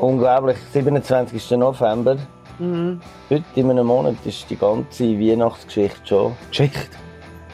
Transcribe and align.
unglaublich. 0.00 0.56
27. 0.72 1.50
November. 1.52 2.16
Mhm. 2.58 3.00
Heute 3.30 3.44
in 3.54 3.70
einem 3.70 3.86
Monat 3.86 4.16
ist 4.24 4.48
die 4.50 4.56
ganze 4.56 5.04
Weihnachtsgeschichte 5.18 6.00
schon 6.06 6.36
geschickt. 6.50 6.90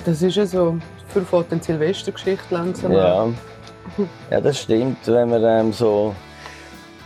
Das 0.04 0.22
ist 0.22 0.36
ja 0.36 0.46
so. 0.46 0.76
Für 1.08 1.20
die 1.50 1.58
Silvestergeschichte 1.62 2.44
langsam 2.54 2.90
an. 2.92 2.96
Ja. 2.96 3.28
ja, 4.30 4.40
das 4.40 4.60
stimmt. 4.60 4.98
Wenn 5.06 5.30
man 5.30 5.42
ähm, 5.44 5.72
so 5.72 6.14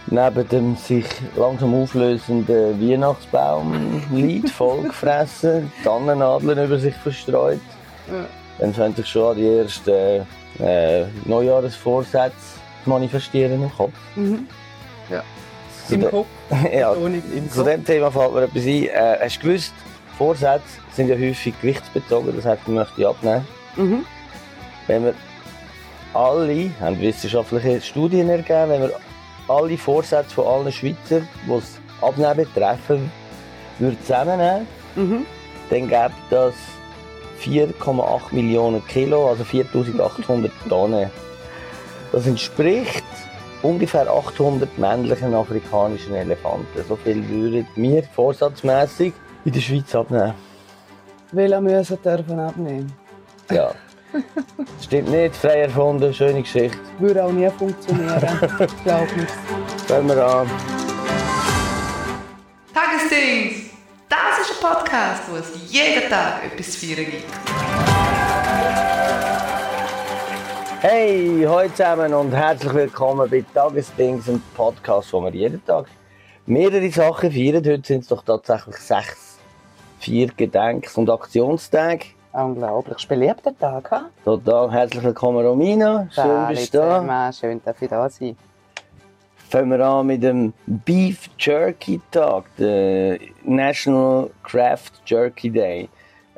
neben 0.06 0.48
dem 0.48 0.76
sich 0.76 1.04
langsam 1.36 1.74
auflösenden 1.74 2.80
Weihnachtsbaum 2.80 4.02
liegt, 4.12 4.50
vollgefressen, 4.50 5.70
Tannennadeln 5.84 6.64
über 6.64 6.78
sich 6.78 6.94
verstreut, 6.96 7.60
Ja. 8.10 8.24
dann 8.58 8.74
fängt 8.74 8.96
sich 8.96 9.06
schon 9.06 9.30
an, 9.32 9.36
die 9.36 9.46
ersten 9.46 10.26
äh, 10.58 11.04
Neujahresvorsätze 11.26 12.34
zu 12.82 12.90
manifestieren 12.90 13.62
im 13.62 13.70
Kopf. 13.72 13.92
Mhm. 14.16 14.48
Ja. 15.10 15.22
Zu 15.88 15.94
Im 15.96 16.10
Kopf. 16.10 16.26
ja, 16.72 16.92
Oh, 16.92 17.08
nicht 17.08 17.24
im 17.34 17.50
zu 17.50 17.58
Kopf. 17.58 17.68
dem 17.70 17.84
Thema 17.84 18.10
fällt 18.10 18.32
mir 18.34 18.42
etwas 18.44 18.62
ein. 18.64 18.84
Äh, 18.84 19.18
hast 19.24 19.38
du 19.42 19.46
gewusst, 19.48 19.74
Vorsätze 20.18 20.62
sind 20.92 21.08
ja 21.08 21.16
häufig 21.16 21.54
gewichtsbezogen, 21.60 22.34
das 22.36 22.44
heißt, 22.44 22.66
man 22.68 22.76
möchte 22.76 23.08
abnehmen. 23.08 23.46
Mhm. 23.76 24.04
Wenn 24.86 25.04
wir 25.04 25.14
alle, 26.14 26.70
haben 26.80 27.00
wissenschaftliche 27.00 27.80
Studien 27.80 28.28
ergeben, 28.28 28.68
wenn 28.70 28.82
wir 28.82 28.92
alle 29.48 29.78
Vorsätze 29.78 30.34
von 30.34 30.46
allen 30.46 30.72
Schweizer, 30.72 31.22
die 31.46 31.52
es 31.52 31.78
Abnehmen 32.02 32.36
betreffen, 32.36 33.10
würden 33.78 33.98
zusammennehmen, 34.02 34.66
Mhm. 34.96 35.24
dann 35.70 35.88
gäbe 35.88 36.10
das 36.30 36.54
4,8 37.40 38.32
Millionen 38.34 38.84
Kilo, 38.86 39.28
also 39.30 39.44
4800 39.44 40.50
Tonnen. 40.68 41.10
Das 42.12 42.26
entspricht 42.26 43.04
ungefähr 43.62 44.08
800 44.10 44.78
männlichen 44.78 45.34
afrikanischen 45.34 46.14
Elefanten. 46.14 46.84
So 46.88 46.96
viel 46.96 47.26
würden 47.28 47.66
wir 47.76 48.02
vorsatzmäßig 48.02 49.12
in 49.44 49.52
der 49.52 49.60
Schweiz 49.60 49.94
abnehmen. 49.94 50.34
Welche 51.32 51.60
müssen 51.60 52.02
dürfen 52.02 52.40
abnehmen? 52.40 52.92
Ja. 53.50 53.72
Stimmt 54.82 55.10
nicht, 55.10 55.36
frei 55.36 55.60
erfunden, 55.62 56.12
schöne 56.12 56.42
Geschichte. 56.42 56.78
Würde 56.98 57.24
auch 57.24 57.30
nie 57.30 57.48
funktionieren. 57.50 58.20
ich 58.58 58.82
glaube 58.82 59.12
nicht. 59.16 59.32
Fangen 59.86 60.08
wir 60.08 60.26
an. 60.26 60.50
Tagesdings! 62.74 63.70
Das 64.08 64.40
ist 64.40 64.56
ein 64.56 64.68
Podcast, 64.68 65.22
wo 65.30 65.36
es 65.36 65.70
jeden 65.70 66.08
Tag 66.10 66.44
etwas 66.44 66.72
zu 66.72 66.86
feiern 66.86 67.06
gibt. 67.10 67.89
Hey, 70.82 71.44
hallo 71.46 71.68
zusammen 71.68 72.14
und 72.14 72.32
herzlich 72.32 72.72
willkommen 72.72 73.28
bei 73.28 73.44
Tagesdings, 73.52 74.30
einem 74.30 74.42
Podcast, 74.56 75.12
wo 75.12 75.22
wir 75.22 75.30
jeden 75.30 75.62
Tag 75.66 75.84
mehrere 76.46 76.88
Sachen 76.90 77.30
feiern. 77.30 77.56
Heute 77.56 77.82
sind 77.84 78.00
es 78.00 78.08
doch 78.08 78.24
tatsächlich 78.24 78.76
sechs, 78.76 79.38
vier 79.98 80.28
Gedenks- 80.28 80.96
und 80.96 81.10
Aktionstage. 81.10 82.06
Unglaublich. 82.32 83.06
Beliebter 83.06 83.52
Tag, 83.58 83.90
ha? 83.90 84.08
Total 84.24 84.72
herzlich 84.72 85.04
willkommen, 85.04 85.44
Romina. 85.44 86.08
Schön, 86.10 86.48
bist 86.48 86.72
du 86.72 86.78
da. 86.78 87.30
Schön, 87.30 87.60
dass 87.62 87.82
ich 87.82 87.88
da 87.90 88.08
sein. 88.08 88.36
Fangen 89.50 89.70
wir 89.78 89.86
an 89.86 90.06
mit 90.06 90.22
dem 90.22 90.54
Beef 90.66 91.28
Jerky 91.38 92.00
Tag, 92.10 92.44
der 92.56 93.18
National 93.44 94.30
Craft 94.44 94.92
Jerky 95.04 95.50
Day. 95.50 95.90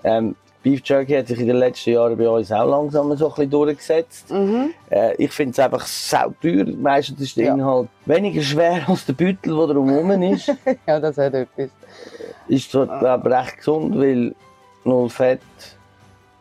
Ähm, 0.03 0.35
Beef 0.62 0.80
Jerky 0.84 1.14
hat 1.14 1.27
sich 1.27 1.41
in 1.41 1.48
den 1.48 1.56
letzten 1.56 1.91
Jahren 1.91 2.16
bei 2.16 2.28
uns 2.28 2.52
auch 2.52 2.68
langsam 2.68 3.14
so 3.16 3.27
ein 3.27 3.30
bisschen 3.34 3.50
durchgesetzt. 3.50 4.30
Mhm. 4.30 4.70
Äh, 4.91 5.14
ich 5.16 5.32
finde 5.32 5.52
es 5.52 5.58
einfach 5.58 5.84
sauteuer. 5.86 6.64
Meistens 6.80 7.20
ist 7.20 7.36
der 7.36 7.46
Ja. 7.46 7.55
Inhalt 7.55 7.88
weniger 8.06 8.42
schwer 8.42 8.80
als 8.88 9.05
der 9.06 9.14
Beutel, 9.14 9.56
der 9.56 9.66
drumherum 9.74 10.10
ist. 10.22 10.52
Ja, 10.86 11.00
das 11.00 11.18
hat 11.18 11.34
etwas. 11.34 11.70
ist 12.48 12.70
zwar 12.70 12.86
glaub, 12.86 13.24
recht 13.27 13.56
gesund, 13.58 13.98
weil 13.98 14.34
null 14.84 15.08
Fett, 15.08 15.40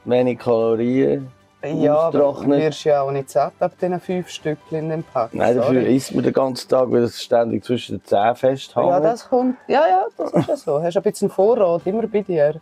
wenig 0.06 0.40
Kalorien. 0.40 1.28
Ja, 1.64 1.96
aber 1.96 2.34
du 2.44 2.48
wirst 2.50 2.84
ja 2.86 3.02
auch 3.04 3.12
nicht 3.12 3.30
satt 3.30 3.54
ab 3.60 3.74
diesen 3.80 4.00
fünf 4.00 4.30
Stückchen 4.30 4.80
in 4.80 4.90
dem 4.90 5.04
Pack. 5.04 5.32
Nein, 5.34 5.56
dafür 5.56 5.82
Sorry. 5.82 5.96
isst 5.96 6.16
man 6.16 6.24
den 6.24 6.34
ganzen 6.34 6.68
Tag, 6.68 6.92
weil 6.92 7.04
es 7.04 7.22
ständig 7.22 7.64
zwischen 7.64 7.98
den 8.00 8.06
Zähnen 8.06 8.36
festhängt. 8.36 8.88
Ja, 8.88 9.00
das 9.00 9.30
kommt. 9.30 9.58
Ja, 9.68 9.88
ja, 9.88 10.06
das 10.18 10.32
ist 10.34 10.48
ja 10.48 10.56
so. 10.58 10.82
Hast 10.82 10.98
ein 10.98 11.04
bisschen 11.04 11.30
Vorrat 11.30 11.82
immer 11.86 12.08
bei 12.08 12.22
dir. 12.22 12.56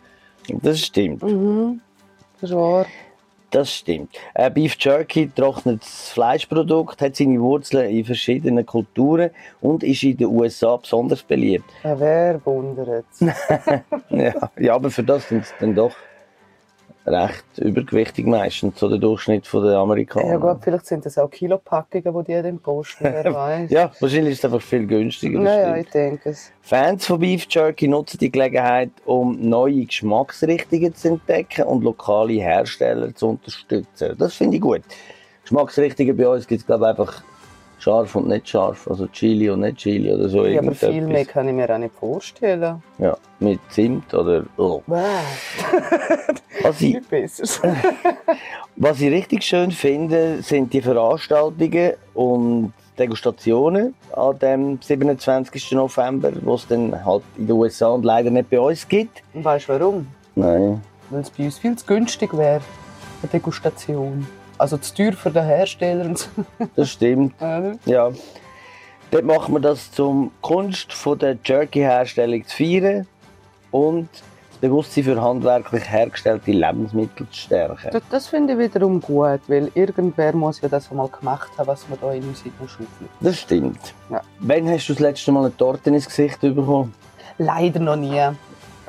Das 0.62 0.80
stimmt. 0.82 1.24
Mhm. 1.24 1.82
Das 2.40 2.50
ist 2.50 2.56
wahr. 2.56 2.86
Das 3.52 3.74
stimmt. 3.74 4.12
Äh, 4.36 4.52
Beef 4.52 4.76
Jerky, 4.80 5.30
trockenes 5.30 6.12
Fleischprodukt, 6.14 7.02
hat 7.02 7.16
seine 7.16 7.42
Wurzeln 7.42 7.90
in 7.90 8.06
verschiedenen 8.06 8.64
Kulturen 8.64 9.32
und 9.60 9.84
ist 9.84 10.04
in 10.04 10.18
den 10.18 10.28
USA 10.28 10.78
besonders 10.78 11.24
beliebt. 11.24 11.66
Ja, 11.84 12.00
wer 12.00 12.46
wundert 12.46 13.06
Ja, 14.10 14.34
ja 14.60 14.76
aber 14.76 14.92
für 14.92 15.04
das 15.04 15.28
sind 15.28 15.46
sie 15.46 15.54
dann 15.60 15.74
doch 15.74 15.96
recht 17.09 17.58
übergewichtig 17.58 18.25
meistens, 18.25 18.80
so 18.80 18.88
der 18.88 19.00
Durchschnitt 19.00 19.47
der 19.52 19.78
Amerikaner. 19.78 20.28
Ja 20.28 20.38
gut, 20.38 20.58
vielleicht 20.62 20.86
sind 20.86 21.06
das 21.06 21.18
auch 21.18 21.30
Kilopackungen, 21.30 22.24
die 22.24 22.34
die 22.34 22.42
dann 22.42 22.59
posten, 22.59 23.06
wer 23.06 23.34
weiß. 23.34 23.72
Ja, 23.72 23.92
wahrscheinlich 24.00 24.34
ist 24.34 24.40
es 24.40 24.46
einfach 24.46 24.62
viel 24.62 24.86
günstiger. 24.86 25.40
Naja, 25.40 25.75
ich 25.78 25.90
denke 25.90 26.30
es. 26.30 26.52
Fans 26.62 27.06
von 27.06 27.19
Beef 27.19 27.48
Jerky 27.50 27.88
nutzen 27.88 28.18
die 28.19 28.31
Gelegenheit, 28.31 28.92
um 29.06 29.38
neue 29.42 29.86
Geschmacksrichtungen 29.86 30.94
zu 30.94 31.09
entdecken 31.09 31.64
und 31.64 31.84
lokale 31.84 32.34
Hersteller 32.34 33.14
zu 33.14 33.30
unterstützen. 33.30 34.16
Das 34.18 34.36
finde 34.36 34.58
ich 34.58 34.62
gut. 34.62 34.81
Geschmacksrichtungen 35.44 36.16
bei 36.16 36.28
uns 36.28 36.48
gibt 36.48 36.62
es, 36.62 36.68
glaube 36.68 36.86
ich, 36.86 36.90
einfach 36.90 37.24
scharf 37.82 38.16
und 38.16 38.28
nicht 38.28 38.50
scharf. 38.50 38.88
Also 38.88 39.08
Chili 39.08 39.50
und 39.50 39.62
nicht 39.62 39.78
Chili 39.78 40.12
oder 40.14 40.30
so. 40.30 40.46
Ja, 40.46 40.62
aber 40.62 40.74
viel 40.74 41.06
mehr 41.08 41.26
kann 41.26 41.48
ich 41.48 41.54
mir 41.54 41.70
auch 41.74 41.78
nicht 41.78 41.96
vorstellen. 41.96 42.82
Ja, 42.98 43.18
mit 43.40 43.60
Zimt 43.70 44.14
oder. 44.14 44.44
Oh. 44.58 44.82
Wow, 44.88 45.00
Was, 46.64 46.82
ich, 46.82 46.98
was 48.76 49.02
ich 49.02 49.12
richtig 49.12 49.44
schön 49.44 49.72
finde, 49.72 50.42
sind 50.42 50.74
die 50.74 50.82
Veranstaltungen 50.82 51.94
und 52.14 52.74
Degustationen 52.98 53.96
an 54.12 54.40
dem 54.40 54.82
27. 54.82 55.72
November, 55.72 56.32
wo 56.42 56.56
es 56.56 56.68
dann 56.68 57.04
halt 57.06 57.24
in 57.38 57.48
den 57.48 57.56
USA 57.56 57.88
und 57.88 58.04
leider 58.04 58.30
nicht 58.30 58.50
bei 58.50 58.60
uns 58.60 58.88
gibt. 58.88 59.24
Und 59.34 59.46
weißt 59.46 59.70
du 59.70 59.74
warum? 59.74 60.08
Nein. 60.36 60.82
Weil 61.10 61.22
es 61.22 61.30
bei 61.30 61.46
uns 61.46 61.58
viel 61.58 61.76
zu 61.76 61.86
günstig 61.86 62.36
wäre, 62.38 62.62
eine 63.22 63.32
Degustation. 63.32 64.28
Also 64.59 64.78
zu 64.78 64.94
teuer 64.94 65.14
für 65.14 65.31
den 65.31 65.46
Hersteller. 65.46 66.14
Das 66.75 66.92
stimmt, 66.92 67.34
ja. 67.86 68.12
Dort 69.12 69.24
macht 69.25 69.50
man 69.50 69.62
das 69.62 69.92
zum 69.92 70.31
Kunst 70.42 70.94
von 70.94 71.18
der 71.18 71.38
Jerky-Herstellung 71.44 72.46
zu 72.46 72.58
feiern 72.58 73.08
und 73.72 74.09
das 74.52 74.59
Bewusstsein 74.59 75.03
für 75.06 75.22
handwerklich 75.22 75.90
hergestellte 75.90 76.52
Lebensmittel 76.52 77.25
zu 77.31 77.40
stärken. 77.40 77.90
Das, 77.92 78.03
das 78.12 78.28
finde 78.28 78.53
ich 78.53 78.59
wiederum 78.59 79.02
gut, 79.02 79.40
weil 79.48 79.72
irgendwer 79.74 80.36
muss 80.36 80.62
ja 80.62 80.68
das 80.68 80.92
einmal 80.92 81.08
gemacht 81.08 81.50
haben, 81.58 81.68
was 81.68 81.88
man 81.88 81.98
da 82.00 82.12
in 82.12 82.24
uns 82.28 82.44
schaufeln. 82.59 83.09
Das 83.22 83.40
stimmt. 83.40 83.94
Ja. 84.12 84.22
Wann 84.40 84.69
hast 84.69 84.90
du 84.90 84.94
das 84.94 85.00
letzte 85.00 85.31
Mal 85.31 85.46
eine 85.46 85.58
Torte 85.58 85.90
ins 85.90 86.06
Gesicht 86.06 86.42
bekommen? 86.42 86.94
Leider 87.38 87.80
noch 87.80 87.96
nie. 87.96 88.22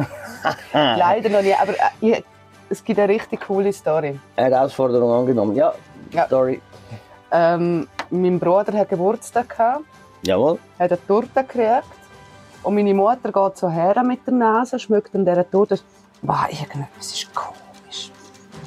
Leider 0.73 1.29
noch 1.31 1.43
nie, 1.43 1.55
aber 1.55 1.73
äh, 1.73 1.77
ich, 2.01 2.25
es 2.71 2.83
gibt 2.85 2.99
eine 2.99 3.13
richtig 3.13 3.41
coole 3.47 3.73
Story. 3.73 4.19
Eine 4.37 4.57
Herausforderung 4.57 5.13
angenommen. 5.13 5.55
Ja, 5.55 5.75
Ja. 6.13 6.27
sorry. 6.29 6.61
Ähm, 7.33 7.87
mein 8.11 8.39
Bruder 8.41 8.73
hat 8.79 8.89
Geburtstag 8.89 9.49
gehabt, 9.51 9.85
Jawohl. 10.23 10.59
hat 10.79 10.91
eine 10.93 11.07
Torte 11.07 11.29
gekriegt 11.45 11.85
und 12.63 12.75
meine 12.75 12.95
Mutter 12.95 13.31
geht 13.33 13.57
so 13.59 13.69
her 13.69 14.03
mit 14.03 14.27
der 14.27 14.35
Nase, 14.35 14.79
schmeckt 14.79 15.15
an 15.15 15.25
dieser 15.25 15.49
Torte. 15.49 15.79
Wow, 16.23 16.47
irgendetwas 16.51 17.13
ist 17.13 17.35
komisch. 17.35 18.11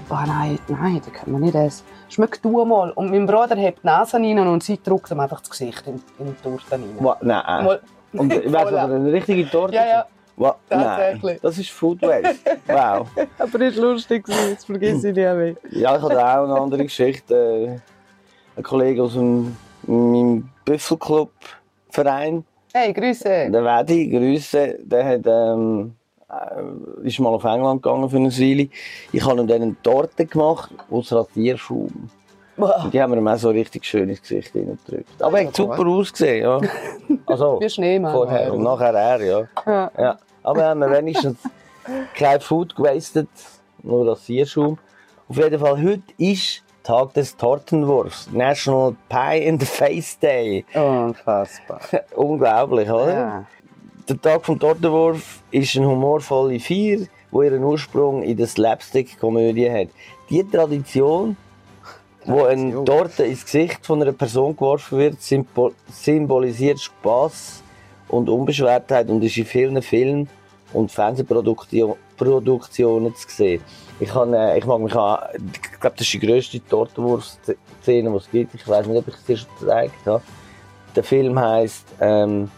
Wow, 0.07 0.19
nein, 0.27 0.59
nein, 0.67 1.01
das 1.03 1.13
kann 1.13 1.31
man 1.31 1.41
nicht 1.41 1.55
essen. 1.55 1.85
Schmeck 2.09 2.41
du 2.41 2.63
mal. 2.65 2.91
Und 2.91 3.09
mein 3.11 3.25
Bruder 3.25 3.55
hebt 3.55 3.81
die 3.83 3.87
Nase 3.87 4.17
rein 4.17 4.37
und 4.39 4.63
sie 4.63 4.79
drückt 4.81 5.09
ihm 5.11 5.19
einfach 5.19 5.39
das 5.39 5.49
Gesicht 5.49 5.83
in, 5.87 5.95
in 6.19 6.27
die 6.27 6.33
Torte 6.41 6.63
rein. 6.71 6.83
Wa- 6.99 7.17
Nein. 7.21 7.65
Mal- 7.65 7.81
Und 8.13 8.31
Voll. 8.33 8.55
aber 8.55 8.83
eine 8.95 9.11
richtige 9.11 9.49
Torte? 9.49 9.73
Ja, 9.75 9.85
ja. 9.85 10.05
Wa- 10.35 10.55
Nein. 10.69 11.21
Das 11.41 11.57
ist 11.57 11.69
Food 11.69 12.01
Waste. 12.01 12.57
Wow. 12.67 13.07
Aber 13.37 13.59
war 13.59 13.69
lustig, 13.71 14.25
das 14.25 14.65
vergesse 14.65 15.09
ich 15.09 15.15
nie 15.15 15.21
mehr. 15.21 15.55
Ja, 15.71 15.95
ich 15.95 16.01
habe 16.01 16.17
auch 16.19 16.43
eine 16.45 16.59
andere 16.59 16.83
Geschichte. 16.83 17.35
Äh, 17.35 17.79
Ein 18.59 18.63
Kollege 18.63 19.03
aus 19.03 19.13
dem, 19.13 19.55
meinem 19.87 20.49
Büffelclub-Verein, 20.65 22.43
Hey, 22.73 22.91
Grüße. 22.93 23.49
der 23.51 23.63
Wedi, 23.63 24.09
Grüße, 24.09 24.79
der 24.83 25.05
hat, 25.05 25.21
ähm, 25.27 25.93
äh, 26.29 27.07
ist 27.07 27.19
mal 27.19 27.29
auf 27.29 27.43
England 27.43 27.83
gegangen 27.83 28.09
für 28.09 28.17
eine 28.17 28.31
Weile. 28.31 28.69
Ich 29.11 29.23
habe 29.23 29.39
ihm 29.41 29.47
dann 29.47 29.61
eine 29.61 29.75
Torte 29.83 30.25
gemacht 30.25 30.71
aus 30.89 31.13
Rasierschaum. 31.13 32.09
Und 32.55 32.93
die 32.93 33.01
haben 33.01 33.11
wir 33.11 33.17
ihm 33.17 33.27
auch 33.27 33.37
so 33.37 33.49
richtig 33.49 33.85
schön 33.85 34.09
ins 34.09 34.21
Gesicht 34.21 34.55
reingedrückt. 34.55 35.21
Aber 35.21 35.39
er 35.41 35.47
hat 35.47 35.57
Ja, 35.57 35.65
super 35.65 35.87
ausgesehen, 35.87 36.43
ja. 36.43 36.61
Also, 37.25 37.59
Wie 37.59 37.69
Schneemann. 37.69 38.11
vorher 38.11 38.53
und 38.53 38.63
nachher 38.63 38.93
er, 38.93 39.21
ja. 39.21 39.47
Ja. 39.65 39.91
ja. 39.97 40.17
Aber 40.43 40.63
haben 40.65 40.79
wir 40.81 40.91
wenigstens 40.91 41.37
kein 42.15 42.39
Food 42.41 42.75
gewastet, 42.75 43.29
nur 43.81 44.07
Rasierschaum. 44.07 44.77
Auf 45.29 45.37
jeden 45.37 45.59
Fall, 45.59 45.81
heute 45.81 46.03
ist 46.17 46.63
Tag 46.83 47.13
des 47.13 47.35
Tortenwurfs. 47.37 48.29
National 48.31 48.95
Pie 49.09 49.37
in 49.45 49.59
the 49.59 49.65
Face 49.65 50.19
Day. 50.19 50.65
Unfassbar. 50.73 51.79
Unglaublich, 52.15 52.89
oder? 52.89 53.13
Ja. 53.13 53.45
Der 54.09 54.21
Tag 54.21 54.45
vom 54.45 54.59
Tortenwurf 54.59 55.41
ist 55.51 55.77
eine 55.77 55.87
humorvolle 55.87 56.59
Feier, 56.59 56.97
die 57.31 57.45
ihren 57.45 57.63
Ursprung 57.63 58.21
in 58.21 58.35
der 58.35 58.47
Slapstick-Komödie 58.47 59.71
hat. 59.71 59.87
Die 60.29 60.43
Tradition, 60.43 61.37
wo 62.25 62.41
Tradition. 62.41 62.85
Torte 62.85 63.23
ins 63.23 63.43
Gesicht 63.43 63.85
von 63.85 64.01
einer 64.01 64.13
Person 64.13 64.55
geworfen 64.55 64.97
wird, 64.97 65.21
symbol 65.21 65.73
symbolisiert 65.91 66.79
Spaß 66.79 67.63
und 68.09 68.29
Unbeschwertheit 68.29 69.09
und 69.09 69.23
ist 69.23 69.37
in 69.37 69.45
vielen 69.45 69.81
Filmen 69.81 70.29
und 70.73 70.91
Fernsehproduktionen 70.91 71.95
Produktionen 72.17 73.15
zu 73.15 73.27
sehen. 73.29 73.61
Ich, 73.99 74.09
kann, 74.09 74.33
äh, 74.33 74.57
ich 74.57 74.65
mag 74.65 74.79
mich 74.79 74.95
an, 74.95 75.19
ich 75.33 75.79
glaube, 75.79 75.95
das 75.97 76.05
ist 76.07 76.13
die 76.13 76.19
grösste 76.19 76.65
Tortenwurf-Szene, 76.65 78.09
die 78.09 78.15
es 78.15 78.31
gibt. 78.31 78.55
Ich 78.55 78.67
weiß 78.67 78.87
nicht, 78.87 78.97
ob 78.97 79.07
ich 79.07 79.15
es 79.15 79.25
dir 79.25 79.37
schon 79.37 79.49
gezeigt 79.59 80.05
habe. 80.05 80.23
Der 80.95 81.03
Film 81.03 81.39
heisst 81.39 81.87
ähm, 81.99 82.51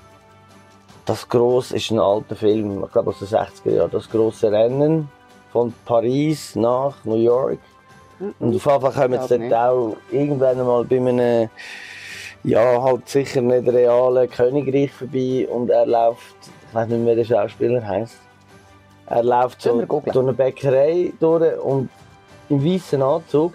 Das 1.06 1.28
Gross 1.28 1.72
ist 1.72 1.92
ein 1.92 2.00
alter 2.00 2.36
Film, 2.36 2.84
ich 2.84 2.92
glaube 2.92 3.12
aus 3.12 3.20
den 3.20 3.28
60er 3.28 3.72
Jahren. 3.72 3.92
Das 3.92 4.10
große 4.10 4.52
Rennen 4.52 5.10
von 5.52 5.74
Paris 5.86 6.56
nach 6.56 7.04
New 7.06 7.16
York. 7.16 7.60
Und 8.20 8.56
auf 8.56 8.62
Fall 8.62 8.80
kommen 8.80 9.28
sie 9.28 9.50
dort 9.50 9.54
auch 9.54 9.98
irgendwann 10.12 10.60
einmal 10.60 10.86
bei 10.86 10.98
einem, 10.98 11.50
ja, 12.44 12.82
halt 12.82 13.10
sicher 13.10 13.42
nicht 13.42 13.68
realen 13.68 14.30
Königreich 14.30 14.92
vorbei 14.92 15.48
und 15.50 15.70
er 15.70 15.86
läuft, 15.86 16.36
ich 16.70 16.76
weiß 16.76 16.88
nicht 16.88 17.04
mehr, 17.04 17.14
wie 17.14 17.24
der 17.24 17.26
Schauspieler 17.26 17.86
heißt. 17.86 18.18
Er 19.08 19.24
läuft 19.24 19.62
so 19.62 19.82
durch 19.82 20.18
eine 20.18 20.34
Bäckerei 20.34 21.14
durch 21.20 21.60
und 21.60 21.90
im 22.50 22.64
weißen 22.64 23.02
Anzug. 23.02 23.54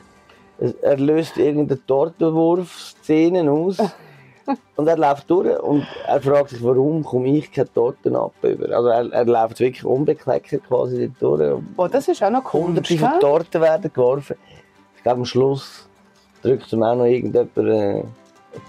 Er 0.82 0.96
löst 0.98 1.36
irgendeine 1.38 1.84
Tortenwurf-Szene 1.86 3.50
aus. 3.50 3.78
Und 4.76 4.86
er 4.88 4.96
läuft 4.96 5.30
durch 5.30 5.58
und 5.60 5.86
er 6.06 6.20
fragt 6.20 6.50
sich, 6.50 6.62
warum 6.64 7.02
komme 7.04 7.28
ich 7.36 7.50
keine 7.52 7.72
Torten 7.72 8.16
ab? 8.16 8.32
über? 8.42 8.74
Also 8.74 8.88
er, 8.88 9.12
er 9.12 9.24
läuft 9.24 9.60
wirklich 9.60 9.84
unbekleckert 9.84 10.62
quasi 10.66 11.10
dort 11.20 11.40
durch. 11.40 11.62
Oh, 11.76 11.86
das 11.88 12.08
ist 12.08 12.22
auch 12.22 12.30
noch 12.30 12.44
Kunst. 12.44 12.66
Hunderte 12.68 12.98
von? 12.98 13.20
Torten 13.20 13.60
werden 13.60 13.90
geworfen. 13.92 14.36
Ich 14.96 15.02
glaube, 15.02 15.18
am 15.20 15.24
Schluss 15.24 15.88
drückt 16.42 16.72
ihm 16.72 16.82
auch 16.82 16.94
noch 16.96 17.04
irgendjemand 17.04 17.56
äh, 17.56 17.60
eine 17.60 18.04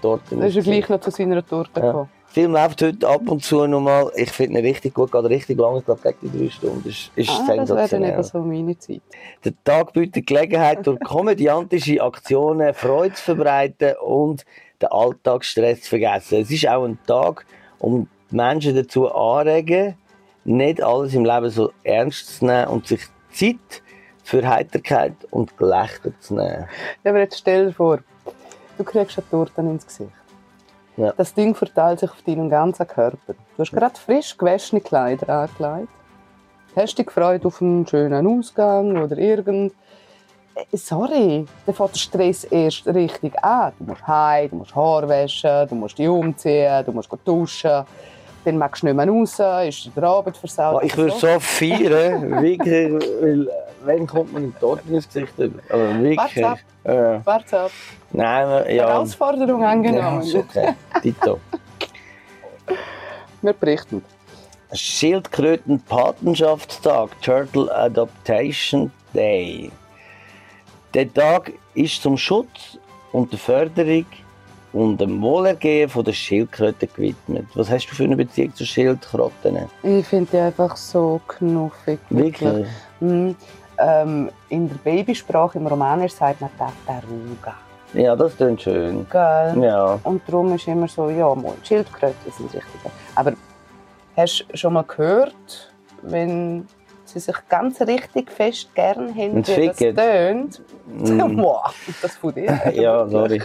Torte. 0.00 0.36
Da 0.36 0.46
ist 0.46 0.56
er 0.56 0.62
gleich 0.62 0.88
noch 0.88 1.00
zu 1.00 1.10
seiner 1.10 1.44
Torte 1.46 1.80
Ja. 1.80 1.86
gekommen. 1.86 2.08
Der 2.34 2.42
Film 2.44 2.52
läuft 2.52 2.80
heute 2.80 3.06
ab 3.06 3.28
und 3.28 3.44
zu 3.44 3.66
nochmal. 3.66 4.10
Ich 4.16 4.30
finde 4.32 4.58
ihn 4.60 4.64
richtig 4.64 4.94
gut, 4.94 5.12
geht 5.12 5.24
richtig 5.24 5.58
lang, 5.58 5.76
ich 5.76 5.84
glaube 5.84 6.00
gegen 6.02 6.32
die 6.32 6.38
drei 6.46 6.50
Stunden. 6.50 6.88
Ist, 6.88 7.10
ist 7.14 7.28
Ah, 7.28 7.32
das 7.40 7.46
wäre 7.48 7.56
dann 7.58 7.66
sensationell. 7.66 8.12
eben 8.14 8.22
so 8.22 8.38
meine 8.38 8.78
Zeit. 8.78 9.02
Der 9.44 9.52
Tag 9.64 9.92
bietet 9.92 10.26
Gelegenheit, 10.26 10.86
durch 10.86 10.98
komödiantische 11.00 12.00
Aktionen 12.02 12.72
Freude 12.72 13.14
zu 13.14 13.22
verbreiten 13.22 13.96
und 14.02 14.46
den 14.82 14.90
Alltagsstress 14.90 15.82
zu 15.82 15.90
vergessen. 15.90 16.40
Es 16.40 16.50
ist 16.50 16.68
auch 16.68 16.84
ein 16.84 16.98
Tag, 17.06 17.46
um 17.78 18.08
die 18.30 18.36
Menschen 18.36 18.74
dazu 18.74 19.12
anregen, 19.12 19.96
nicht 20.44 20.82
alles 20.82 21.14
im 21.14 21.24
Leben 21.24 21.50
so 21.50 21.72
ernst 21.84 22.38
zu 22.38 22.46
nehmen 22.46 22.68
und 22.68 22.86
sich 22.86 23.02
Zeit 23.32 23.82
für 24.24 24.46
Heiterkeit 24.46 25.14
und 25.30 25.56
Gelächter 25.56 26.12
zu 26.20 26.34
nehmen. 26.34 26.68
Ja, 27.04 27.10
aber 27.10 27.20
jetzt 27.20 27.38
stell 27.38 27.66
dir 27.66 27.72
vor, 27.72 27.98
du 28.78 28.84
kriegst 28.84 29.18
eine 29.18 29.28
Torte 29.28 29.60
ins 29.60 29.86
Gesicht. 29.86 30.10
Ja. 30.96 31.12
Das 31.16 31.32
Ding 31.34 31.54
verteilt 31.54 32.00
sich 32.00 32.10
auf 32.10 32.22
deinen 32.22 32.50
ganzen 32.50 32.86
Körper. 32.86 33.34
Du 33.34 33.58
hast 33.58 33.72
gerade 33.72 33.98
frisch 33.98 34.36
gewaschene 34.36 34.80
Kleider 34.80 35.28
angelegt. 35.28 35.88
Hast 36.76 36.98
dich 36.98 37.06
gefreut 37.06 37.44
auf 37.44 37.60
einen 37.60 37.86
schönen 37.86 38.26
Ausgang 38.26 38.96
oder 39.02 39.16
irgend... 39.16 39.74
Äh, 40.54 40.76
Sorry, 40.76 41.46
dann 41.66 41.74
fängt 41.74 41.94
der 41.94 41.98
Stress 41.98 42.44
erst 42.44 42.86
richtig 42.86 43.32
an. 43.42 43.72
Du 43.78 43.84
musst 43.86 44.06
heim, 44.06 44.50
du 44.50 44.56
musst 44.56 44.74
Haar 44.74 45.08
waschen, 45.08 45.68
du 45.68 45.74
musst 45.74 45.98
dich 45.98 46.08
umziehen, 46.08 46.84
du 46.84 46.92
musst 46.92 47.08
duschen. 47.24 47.84
Dann 48.44 48.58
magst 48.58 48.82
du 48.82 48.86
nicht 48.86 48.96
mehr 48.96 49.08
raus, 49.08 49.38
ist 49.68 49.90
der 49.96 50.02
Abend 50.02 50.36
versaut. 50.36 50.82
Ich 50.82 50.96
würde 50.96 51.14
so 51.14 51.38
feiern, 51.38 52.30
wirklich, 52.42 52.92
weil 53.20 53.48
wenn 53.84 54.06
kommt 54.06 54.32
man 54.32 54.44
in 54.44 54.58
Torten 54.58 54.94
ins 54.94 55.06
Gesicht 55.06 55.38
über? 55.38 55.60
Also 55.68 55.84
Warte 55.84 56.02
wirklich. 56.02 56.44
ab. 56.44 56.58
Äh, 56.84 57.20
Warte 57.24 57.60
ab. 57.60 57.70
nein, 58.10 58.74
ja. 58.74 58.88
Herausforderung 58.88 59.62
ja, 59.62 59.68
angenommen. 59.68 60.22
ist 60.22 60.34
okay. 60.34 60.74
Tito. 61.00 61.38
Wir 63.40 63.52
berichten. 63.52 64.04
Schildkröten-Patenschaftstag, 64.72 67.10
Turtle 67.20 67.68
Adaptation 67.74 68.90
Day. 69.14 69.70
Der 70.94 71.12
Tag 71.12 71.52
ist 71.74 72.02
zum 72.02 72.18
Schutz 72.18 72.78
und 73.12 73.32
der 73.32 73.38
Förderung 73.38 74.04
und 74.74 75.00
dem 75.00 75.22
Wohlergehen 75.22 75.88
von 75.88 76.04
der 76.04 76.12
Schildkröten 76.12 76.86
gewidmet. 76.94 77.46
Was 77.54 77.70
hast 77.70 77.86
du 77.86 77.94
für 77.94 78.04
eine 78.04 78.16
Beziehung 78.16 78.54
zu 78.54 78.66
Schildkröten? 78.66 79.56
Ich 79.82 80.06
finde 80.06 80.30
die 80.30 80.36
einfach 80.36 80.76
so 80.76 81.18
knuffig. 81.26 81.98
Wirklich? 82.10 82.66
Mhm. 83.00 83.34
Ähm, 83.78 84.30
in 84.50 84.68
der 84.68 84.76
Babysprache 84.76 85.56
im 85.56 85.66
Romanisch 85.66 86.12
sagt 86.12 86.42
man 86.42 86.50
Tartaruga. 86.58 87.54
Ja, 87.94 88.14
das 88.14 88.36
klingt 88.36 88.60
schön. 88.60 89.06
Gell? 89.10 89.62
Ja. 89.62 89.98
Und 90.04 90.22
darum 90.26 90.54
ist 90.54 90.68
immer 90.68 90.88
so, 90.88 91.08
ja, 91.08 91.34
mal, 91.34 91.54
Schildkröten 91.62 92.32
sind 92.36 92.52
richtig. 92.52 92.92
Aber 93.14 93.32
hast 94.14 94.44
du 94.46 94.56
schon 94.58 94.74
mal 94.74 94.84
gehört, 94.84 95.72
wenn 96.02 96.66
sie 97.12 97.20
sich 97.20 97.36
ganz 97.48 97.80
richtig 97.80 98.30
fest 98.30 98.74
gern 98.74 99.14
haben, 99.14 99.32
Und 99.32 99.48
wie 99.48 99.66
das 99.66 99.76
tönt? 99.76 100.62
Mm. 100.86 101.38
Wow, 101.42 101.74
das 102.00 102.16
von 102.16 102.34
dir. 102.34 102.60
ja, 102.74 103.06
sorry. 103.08 103.42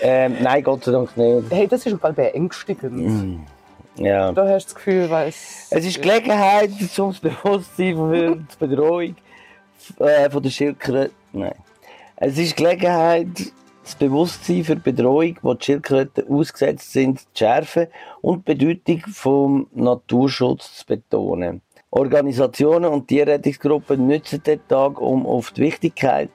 ähm, 0.00 0.36
nein, 0.40 0.62
Gott 0.62 0.84
sei 0.84 0.92
Dank 0.92 1.16
nicht. 1.16 1.50
Hey, 1.50 1.68
das 1.68 1.86
ist 1.86 2.00
Fall 2.00 2.12
beängstigend. 2.12 2.96
Mm. 2.96 3.46
Ja. 3.96 4.32
Da 4.32 4.48
hast 4.48 4.64
du 4.64 4.68
das 4.68 4.74
Gefühl, 4.74 5.10
weil 5.10 5.28
es... 5.28 5.66
Es 5.70 5.84
ist 5.84 6.00
Gelegenheit 6.00 6.70
zum 6.92 7.14
Bewusstsein 7.20 7.96
für 7.96 8.36
die 8.36 8.56
Bedrohung 8.58 9.16
äh, 9.98 10.30
von 10.30 10.42
der 10.42 10.50
Schildkröte. 10.50 11.12
Nein. 11.32 11.54
Es 12.16 12.38
ist 12.38 12.56
Gelegenheit, 12.56 13.28
das 13.82 13.94
Bewusstsein 13.94 14.64
für 14.64 14.76
die 14.76 14.82
Bedrohung, 14.82 15.38
wo 15.42 15.54
die 15.54 15.64
Schildkröten 15.64 16.28
ausgesetzt 16.28 16.92
sind, 16.92 17.20
zu 17.20 17.26
schärfen 17.34 17.86
und 18.20 18.46
die 18.46 18.54
Bedeutung 18.54 19.02
vom 19.12 19.66
Naturschutz 19.72 20.78
zu 20.78 20.86
betonen. 20.86 21.62
Organisationen 21.90 22.90
und 22.92 23.08
Tierrettungsgruppen 23.08 24.06
nutzen 24.06 24.42
den 24.44 24.60
Tag, 24.68 25.00
um 25.00 25.26
auf 25.26 25.50
die 25.50 25.62
Wichtigkeit 25.62 26.30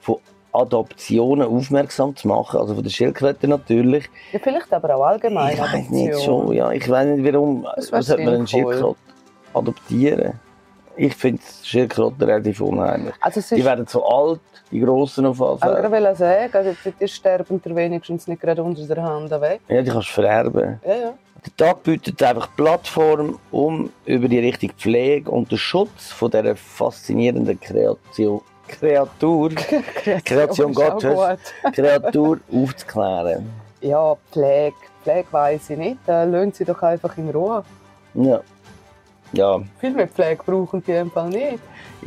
von 0.00 0.16
Adoptionen 0.52 1.48
aufmerksam 1.48 2.14
zu 2.14 2.28
machen, 2.28 2.60
also 2.60 2.74
von 2.74 2.82
der 2.82 2.90
Schildkröte 2.90 3.48
natürlich. 3.48 4.08
Ja, 4.32 4.38
vielleicht 4.42 4.72
aber 4.72 4.96
auch 4.96 5.06
allgemein. 5.06 5.54
Ich 5.54 5.60
weiß 5.60 5.90
nicht 5.90 6.22
schon, 6.22 6.52
ja. 6.52 6.70
Ich 6.72 6.88
weiß 6.88 7.06
nicht, 7.06 7.32
warum 7.32 7.66
sollte 7.78 8.18
man 8.18 8.34
einen. 8.34 8.46
Schildkröte 8.46 8.96
adoptieren. 9.54 10.34
Ich 10.96 11.14
finde 11.14 11.40
Schildkröten 11.62 12.22
relativ 12.22 12.60
unheimlich. 12.60 13.14
Also 13.20 13.40
Die 13.54 13.64
werden 13.64 13.86
so 13.86 14.04
alt, 14.04 14.40
die 14.70 14.80
Grossen 14.80 15.24
auf 15.24 15.40
alle 15.40 15.62
aber 15.62 15.84
ich 15.84 15.90
will 15.90 16.16
sagen, 16.16 16.50
also 16.52 16.74
die, 17.00 17.08
sterben 17.08 17.60
wenigstens 17.64 18.26
nicht 18.26 18.42
gerade 18.42 18.62
unter 18.62 18.82
der 18.82 19.02
Hand 19.02 19.30
weg. 19.30 19.60
Ja, 19.68 19.80
die 19.80 19.90
kannst 19.90 20.08
du 20.08 20.12
vererben. 20.12 20.80
Ja, 20.84 20.94
ja. 20.94 21.14
Der 21.46 21.56
Tag 21.56 21.82
bietet 21.84 22.22
einfach 22.22 22.48
Plattform, 22.56 23.38
um 23.50 23.90
über 24.06 24.28
die 24.28 24.40
richtige 24.40 24.74
Pflege 24.74 25.30
und 25.30 25.50
den 25.50 25.58
Schutz 25.58 26.10
von 26.12 26.30
dieser 26.30 26.56
faszinierenden 26.56 27.58
Kreation, 27.60 28.40
Kreatur, 28.66 29.50
Kreation 30.24 30.72
auch 30.72 30.74
Gottes, 30.74 31.14
gut. 31.62 31.72
Kreatur 31.74 32.40
aufzuklären. 32.52 33.48
Ja, 33.80 34.16
Pflege. 34.32 34.74
Pflege 35.04 35.26
weiss 35.30 35.70
ich 35.70 35.78
nicht. 35.78 35.98
Äh, 36.08 36.24
lassen 36.24 36.52
sie 36.52 36.64
doch 36.64 36.82
einfach 36.82 37.16
in 37.16 37.30
Ruhe. 37.30 37.62
Ja. 38.14 38.40
Ja, 39.32 39.60
Viel 39.78 39.90
mehr 39.90 40.08
Pflege 40.08 40.42
brauchen 40.44 40.82
die 40.86 41.04
Fall 41.10 41.28
nicht. 41.28 41.58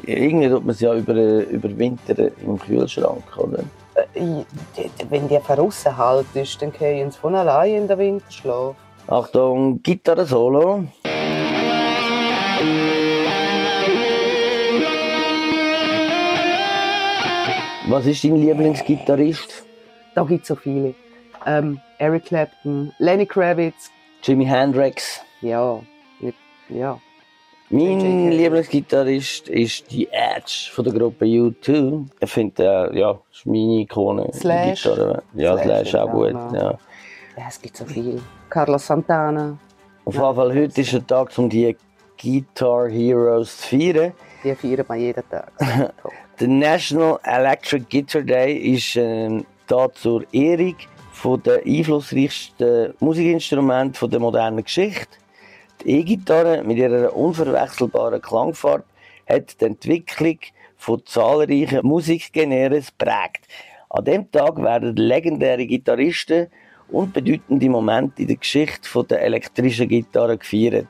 irgendwie 0.04 0.50
tut 0.50 0.66
man 0.66 0.74
es 0.74 0.80
ja 0.82 0.94
über, 0.96 1.14
überwintern 1.14 2.32
im 2.44 2.58
Kühlschrank, 2.60 3.24
oder? 3.38 3.60
Äh, 4.16 4.44
wenn 5.08 5.28
die 5.28 5.40
verrissen 5.40 5.96
halt 5.96 6.26
ist, 6.34 6.60
dann 6.62 6.74
gehen 6.74 7.12
sie 7.12 7.20
von 7.20 7.36
allein 7.36 7.76
in 7.76 7.88
den 7.88 7.98
Winterschlaf. 8.00 8.76
Achtung, 9.08 9.82
Gitarre-Solo. 9.84 10.86
Was 17.88 18.06
ist 18.06 18.24
dein 18.24 18.36
Lieblingsgitarrist? 18.38 19.66
Da 20.16 20.24
gibt 20.24 20.44
es 20.44 20.48
so 20.48 20.56
viele. 20.56 20.94
Ähm, 21.46 21.80
Eric 21.98 22.26
Clapton, 22.26 22.94
Lenny 23.00 23.26
Kravitz. 23.26 23.92
Jimi 24.24 24.46
Hendrix. 24.46 25.20
Ja, 25.42 25.82
ja. 26.70 27.00
Mein. 27.70 28.32
Lieblingsgitarrist 28.32 29.48
ist 29.50 29.92
die 29.92 30.08
Edge 30.12 30.70
von 30.72 30.86
der 30.86 30.94
Gruppe 30.94 31.26
U2. 31.26 32.06
Ich 32.20 32.30
finde, 32.30 32.90
äh, 32.94 33.00
ja, 33.00 33.20
ist 33.32 33.46
meine 33.46 33.82
Ikone. 33.82 34.30
Slash. 34.34 34.84
Gitarre. 34.84 35.24
Ja, 35.34 35.58
Slash 35.58 35.90
Slash 35.90 35.96
auch 35.96 36.12
gut. 36.12 36.34
noch. 36.34 36.54
Ja. 36.54 36.78
Ja, 37.42 37.48
es 37.50 37.60
gibt 37.60 37.78
so 37.78 37.86
viele. 37.86 38.22
Carlos 38.50 38.86
Santana. 38.86 39.58
Auf 40.06 40.14
jeden 40.14 40.36
Fall, 40.36 40.54
heute 40.56 40.82
ist 40.82 40.94
der 40.94 41.08
Tag, 41.08 41.38
um 41.38 41.50
die 41.50 41.76
Guitar 42.22 42.88
Heroes 42.90 43.58
zu 43.58 43.70
feiern. 43.70 44.14
Die 44.44 44.56
feiern 44.56 44.86
wir 44.88 44.96
jeden 44.96 45.30
Tag. 45.30 45.52
Der 46.40 46.48
National 46.48 47.20
Electric 47.24 47.86
Guitar 47.90 48.24
Day 48.24 48.58
ist 48.58 48.96
ähm, 48.96 49.46
da 49.68 49.92
zur 49.92 50.26
Ehrung 50.34 50.76
von 51.12 51.42
der 51.44 51.64
einflussreichsten 51.64 52.96
Musikinstrumente 53.00 54.10
der 54.10 54.20
modernen 54.20 54.64
Geschichte. 54.64 55.18
Die 55.84 56.00
E-Gitarre 56.00 56.64
mit 56.64 56.78
ihrer 56.78 57.16
unverwechselbaren 57.16 58.22
Klangfarbe 58.22 58.86
hat 59.30 59.62
die 59.62 59.66
Entwicklung 59.66 60.40
von 60.78 61.06
zahlreichen 61.06 61.86
Musikgenres 61.86 62.92
prägt. 62.92 63.48
An 63.90 64.06
dem 64.06 64.32
Tag 64.32 64.58
werden 64.58 64.96
legendäre 64.96 65.68
Gitarristen 65.68 66.48
und 66.92 67.14
bedeutende 67.14 67.70
Momente 67.70 68.22
in 68.22 68.28
der 68.28 68.38
Geschichte 68.38 69.04
der 69.06 69.22
elektrischen 69.22 69.88
Gitarre 69.88 70.38
gefeiert. 70.38 70.88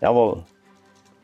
Jawohl. 0.00 0.44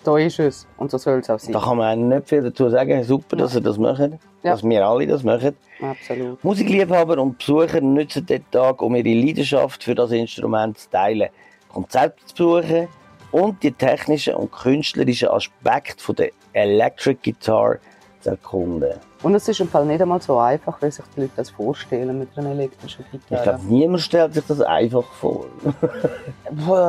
Da 0.05 0.19
ist 0.19 0.41
es. 0.41 0.67
Und 0.79 0.91
so 0.91 0.99
soll 0.99 1.21
es 1.21 1.31
auch 1.31 1.39
sein. 1.39 1.53
Da 1.53 1.61
kann 1.61 1.77
man 1.77 2.09
nicht 2.09 2.29
viel 2.29 2.43
dazu 2.43 2.69
sagen. 2.69 3.05
Super, 3.05 3.37
dass 3.37 3.55
ihr 3.55 3.61
das 3.61 3.79
macht. 3.79 4.01
Ja. 4.01 4.19
Dass 4.43 4.65
wir 4.65 4.85
alle 4.85 5.07
das 5.07 5.23
machen. 5.23 5.55
Absolut. 5.81 6.43
Musikliebhaber 6.43 7.19
und 7.19 7.39
Besucher 7.39 7.81
nutzen 7.81 8.27
den 8.27 8.45
Tag, 8.51 8.83
um 8.83 8.97
ihre 8.97 9.15
Leidenschaft 9.15 9.85
für 9.85 9.95
das 9.95 10.11
Instrument 10.11 10.79
zu 10.79 10.91
teilen, 10.91 11.29
Konzepte 11.69 12.27
zu 12.27 12.35
besuchen 12.35 12.89
und 13.31 13.63
die 13.63 13.71
technischen 13.71 14.35
und 14.35 14.51
künstlerischen 14.51 15.29
Aspekte 15.29 16.15
der 16.15 16.31
Electric 16.53 17.19
Guitar 17.23 17.79
zu 18.21 18.31
erkunden. 18.31 18.95
Und 19.23 19.35
es 19.37 19.47
ist 19.47 19.61
im 19.61 19.69
Fall 19.69 19.85
nicht 19.87 20.03
einmal 20.03 20.21
so 20.21 20.37
einfach, 20.39 20.83
wie 20.83 20.91
sich 20.91 21.05
die 21.17 21.21
Leute 21.21 21.33
das 21.37 21.51
vorstellen 21.51 22.19
mit 22.19 22.37
einer 22.37 22.51
elektrischen 22.51 23.05
Ich 23.13 23.21
Gitarre. 23.29 23.43
glaube, 23.45 23.65
niemand 23.67 24.01
stellt 24.03 24.35
sich 24.35 24.45
das 24.49 24.61
einfach 24.61 25.05
vor. 25.13 25.47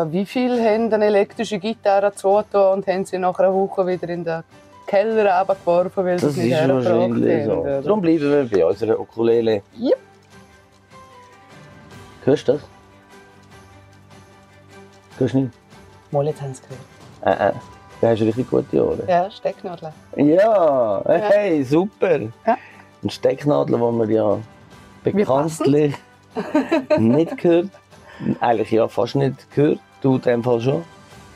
Wie 0.10 0.26
viele 0.26 0.60
haben 0.64 0.92
eine 0.92 1.06
elektrische 1.06 1.60
Gitarre 1.60 2.12
zugetan 2.16 2.80
und 2.80 2.88
haben 2.88 3.06
sie 3.06 3.20
nach 3.20 3.38
einer 3.38 3.54
Woche 3.54 3.86
wieder 3.86 4.10
in 4.10 4.24
den 4.24 4.44
Keller 4.88 5.40
runtergeworfen, 5.42 6.06
weil 6.06 6.18
sie 6.20 6.26
Das 6.26 6.32
es 6.32 6.38
ist 6.40 6.44
nicht 6.44 6.56
hergebracht 6.56 6.84
so. 6.86 7.02
haben? 7.02 7.60
oder? 7.62 7.82
Darum 7.84 8.02
bleiben 8.02 8.22
wir 8.22 8.50
bei 8.50 8.66
unserer 8.66 9.00
Ukulele. 9.00 9.62
Yep. 9.80 9.98
Hörst 12.26 12.48
du 12.48 12.54
das? 12.54 12.62
Hörst 15.20 15.34
du 15.36 15.40
nicht? 15.42 15.54
Mal, 16.12 16.26
jetzt 16.26 16.42
haben 16.42 16.54
sie 16.54 16.62
gehört. 16.64 17.40
Äh, 17.40 17.50
äh. 17.50 17.54
Da 18.04 18.10
hast 18.10 18.20
du 18.20 18.26
richtig 18.26 18.50
gute 18.50 18.86
Ohren. 18.86 19.00
Ja, 19.08 19.32
Stecknadel. 19.32 19.94
Ja, 20.18 21.02
hey, 21.08 21.64
super. 21.64 22.20
Ja. 22.46 22.58
Ein 23.02 23.10
Stecknadel, 23.10 23.80
den 23.80 23.98
man 23.98 24.10
ja 24.10 24.40
bekanntlich 25.06 25.94
nicht 26.98 27.38
gehört. 27.38 27.70
Eigentlich 28.42 28.72
ja 28.72 28.90
fast 28.90 29.16
nicht 29.16 29.50
gehört. 29.56 29.80
Du 30.02 30.16
in 30.16 30.22
dem 30.22 30.44
Fall 30.44 30.60
schon. 30.60 30.84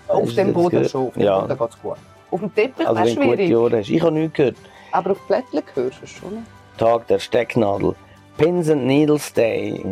Hast 0.10 0.14
Auf 0.18 0.26
du 0.30 0.36
dem 0.36 0.52
Boden 0.54 0.70
gehört? 0.72 0.90
schon, 0.92 1.08
auf 1.08 1.14
dem 1.14 1.24
Ja. 1.24 1.40
Boden 1.40 1.58
geht 1.58 1.70
es 1.70 1.82
gut. 1.82 1.96
Auf 2.32 2.40
dem 2.42 2.54
Teppich 2.54 2.86
Also 2.86 3.00
wäre 3.02 3.08
wenn 3.08 3.16
du 3.16 3.22
gute 3.28 3.38
schwierig, 3.38 3.56
Ohren 3.56 3.74
hast. 3.80 3.90
Ich 3.90 4.02
habe 4.02 4.12
nichts 4.12 4.36
gehört. 4.36 4.56
aber 4.92 5.12
auf 5.12 5.20
Blättchen 5.22 5.62
hörst 5.74 6.00
du 6.02 6.04
es 6.04 6.10
schon. 6.10 6.46
Tag 6.78 7.08
der 7.08 7.20
Stecknadel. 7.20 7.96
Pins 8.38 8.70
and 8.70 8.86
Needles 8.86 9.32
Day. 9.32 9.86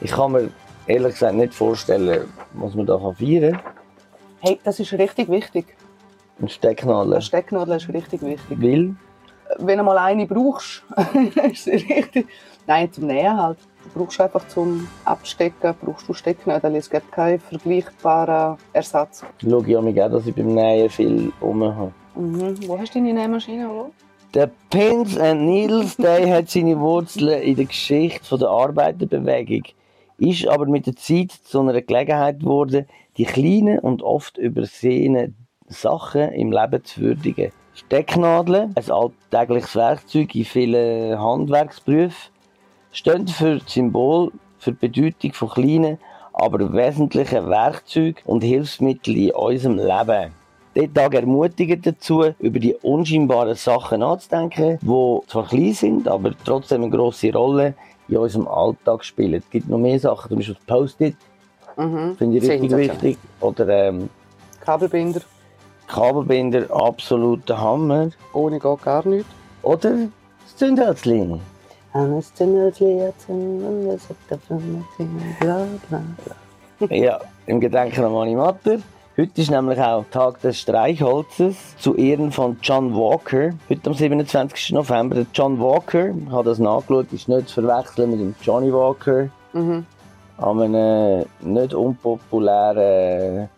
Ich 0.00 0.10
kann 0.10 0.32
mir 0.32 0.50
ehrlich 0.88 1.12
gesagt 1.12 1.36
nicht 1.36 1.54
vorstellen, 1.54 2.24
was 2.54 2.74
man 2.74 2.86
da 2.86 2.98
feiern 2.98 3.52
kann. 3.52 3.60
Hey, 4.40 4.58
das 4.64 4.80
ist 4.80 4.92
richtig 4.94 5.28
wichtig. 5.28 5.66
Ein 6.40 6.48
Stecknadel. 6.48 7.12
Eine 7.14 7.22
Stecknadel 7.22 7.76
ist 7.76 7.88
richtig 7.88 8.22
wichtig. 8.22 8.60
Weil, 8.60 8.94
Wenn 9.58 9.78
du 9.78 9.84
mal 9.84 9.98
eine 9.98 10.26
brauchst, 10.26 10.82
ist 11.52 11.64
sie 11.64 11.72
richtig. 11.72 12.26
Nein, 12.66 12.92
zum 12.92 13.06
Nähen 13.06 13.36
halt. 13.36 13.58
Du 13.84 14.00
brauchst 14.00 14.20
einfach 14.20 14.46
zum 14.48 14.86
Abstecken, 15.04 15.74
brauchst 15.82 16.08
du 16.08 16.14
Stecknadel. 16.14 16.76
Es 16.76 16.88
gibt 16.88 17.10
keinen 17.12 17.40
vergleichbaren 17.40 18.56
Ersatz. 18.72 19.24
schaue 19.40 19.66
ich 19.66 19.80
mich 19.80 20.02
auch, 20.02 20.10
dass 20.10 20.26
ich 20.26 20.34
beim 20.34 20.54
Nähen 20.54 20.88
viel 20.88 21.32
rum 21.40 21.64
habe. 21.64 21.92
Mhm. 22.14 22.56
Wo 22.66 22.78
hast 22.78 22.94
du 22.94 22.98
deine 22.98 23.14
Nähmaschine? 23.14 23.68
Wo? 23.68 23.90
Der 24.34 24.48
Pins 24.70 25.18
and 25.18 25.42
Needles 25.42 25.96
Day 25.96 26.28
hat 26.28 26.48
seine 26.48 26.78
Wurzeln 26.78 27.42
in 27.42 27.56
der 27.56 27.64
Geschichte 27.64 28.38
der 28.38 28.48
Arbeiterbewegung, 28.48 29.64
ist 30.18 30.46
aber 30.46 30.66
mit 30.66 30.86
der 30.86 30.94
Zeit 30.94 31.32
zu 31.32 31.60
einer 31.60 31.80
Gelegenheit 31.82 32.38
geworden, 32.40 32.86
die 33.16 33.24
kleinen 33.24 33.80
und 33.80 34.02
oft 34.02 34.38
übersehenen 34.38 35.34
Sachen 35.70 36.32
im 36.32 36.52
Leben 36.52 36.84
zu 36.84 37.00
würdigen. 37.00 37.52
Stecknadeln, 37.74 38.74
ein 38.74 38.90
alltägliches 38.90 39.74
Werkzeug 39.76 40.34
in 40.34 40.44
vielen 40.44 41.18
Handwerksberufen, 41.18 42.32
stehen 42.92 43.26
für 43.28 43.58
das 43.58 43.72
Symbol 43.72 44.32
für 44.58 44.72
die 44.72 44.88
Bedeutung 44.88 45.32
von 45.32 45.48
kleinen, 45.48 45.98
aber 46.32 46.72
wesentlichen 46.72 47.48
Werkzeugen 47.48 48.16
und 48.26 48.42
Hilfsmitteln 48.42 49.16
in 49.16 49.30
unserem 49.32 49.76
Leben. 49.78 50.32
Dieser 50.76 50.92
Tag 50.94 51.14
ermutigt 51.14 51.86
dazu, 51.86 52.26
über 52.38 52.58
die 52.58 52.74
unscheinbaren 52.74 53.56
Sachen 53.56 54.00
nachzudenken, 54.00 54.78
die 54.82 55.20
zwar 55.26 55.48
klein 55.48 55.72
sind, 55.72 56.06
aber 56.08 56.32
trotzdem 56.44 56.82
eine 56.82 56.90
grosse 56.90 57.32
Rolle 57.32 57.74
in 58.08 58.18
unserem 58.18 58.46
Alltag 58.46 59.04
spielen. 59.04 59.34
Es 59.34 59.50
gibt 59.50 59.68
noch 59.68 59.78
mehr 59.78 59.98
Sachen, 59.98 60.28
zum 60.28 60.36
Beispiel 60.38 60.56
Post-it, 60.66 61.16
Mhm. 61.76 62.16
finde 62.16 62.38
ich 62.38 62.48
richtig 62.48 62.76
wichtig. 62.76 63.18
Oder 63.40 63.68
ähm, 63.88 64.10
Kabelbinder. 64.60 65.20
Kabelbinder, 65.90 66.70
absoluter 66.70 67.60
Hammer. 67.60 68.10
Ohne 68.32 68.60
geht 68.60 68.82
gar 68.82 69.06
nichts. 69.06 69.28
Oder 69.62 69.90
das 69.90 70.56
Zündhölzchen. 70.56 71.40
Eines 71.92 72.32
Zündelchen 72.34 73.00
erzünden, 73.00 73.88
das 73.88 74.08
hat 74.08 74.16
der 74.30 74.38
bla 75.40 75.66
bla 75.88 76.02
bla. 76.78 76.86
ja, 76.96 77.18
im 77.46 77.58
Gedenken 77.58 78.04
an 78.04 78.12
meine 78.12 78.36
Mutter. 78.36 78.78
Heute 79.18 79.40
ist 79.40 79.50
nämlich 79.50 79.80
auch 79.80 80.04
Tag 80.12 80.40
des 80.40 80.60
Streichholzes 80.60 81.76
zu 81.78 81.96
Ehren 81.96 82.30
von 82.30 82.56
John 82.62 82.94
Walker. 82.94 83.50
Heute 83.68 83.90
am 83.90 83.94
27. 83.94 84.70
November. 84.70 85.16
Der 85.16 85.26
John 85.34 85.58
Walker, 85.58 86.10
ich 86.10 86.30
habe 86.30 86.44
das 86.44 86.60
nachgeschaut, 86.60 87.12
ist 87.12 87.28
nicht 87.28 87.48
zu 87.48 87.62
verwechseln 87.62 88.12
mit 88.12 88.20
dem 88.20 88.36
Johnny 88.40 88.72
Walker. 88.72 89.28
Mhm. 89.52 89.84
An 90.38 90.60
einem 90.60 91.26
nicht 91.40 91.74
unpopulären 91.74 93.48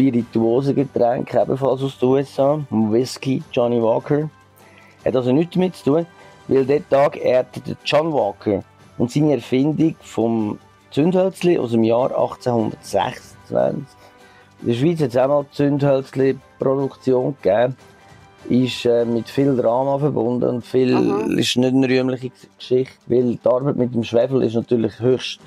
Spirituosengetränk, 0.00 1.34
ebenfalls 1.34 1.82
aus 1.82 1.98
den 1.98 2.08
USA. 2.08 2.58
Whisky, 2.70 3.42
Johnny 3.52 3.82
Walker. 3.82 4.30
Hat 5.04 5.14
also 5.14 5.30
nichts 5.30 5.54
damit 5.54 5.76
zu 5.76 5.84
tun, 5.84 6.06
weil 6.48 6.64
dieser 6.64 6.88
Tag 6.88 7.22
ehrte 7.22 7.60
der 7.60 7.76
John 7.84 8.10
Walker 8.12 8.64
und 8.96 9.10
seine 9.10 9.34
Erfindung 9.34 9.94
vom 10.00 10.58
Zündhölzli 10.90 11.58
aus 11.58 11.72
dem 11.72 11.84
Jahr 11.84 12.10
1826. 12.12 13.36
In 14.62 14.68
der 14.68 14.74
Schweiz 14.74 15.00
hat 15.00 15.10
es 15.10 15.16
auch 15.18 15.28
mal 15.28 15.46
Zündhölzli-Produktion 15.52 17.36
gegeben. 17.42 17.76
Ist 18.48 18.86
äh, 18.86 19.04
mit 19.04 19.28
viel 19.28 19.54
Drama 19.54 19.98
verbunden 19.98 20.48
und 20.48 20.64
viel 20.64 20.96
Aha. 20.96 21.26
ist 21.36 21.56
nicht 21.58 21.74
eine 21.74 21.86
rühmliche 21.86 22.32
Geschichte, 22.56 22.94
weil 23.06 23.36
die 23.36 23.46
Arbeit 23.48 23.76
mit 23.76 23.94
dem 23.94 24.02
Schwefel 24.02 24.42
ist 24.42 24.54
natürlich 24.54 24.98
höchst 24.98 25.40